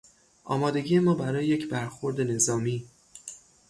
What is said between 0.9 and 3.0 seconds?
ما برای یک برخورد نظامی